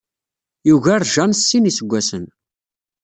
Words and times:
Yugar 0.69 1.01
Jane 1.13 1.35
s 1.35 1.41
sin 1.49 1.63
n 1.63 1.67
yiseggasen. 1.69 2.25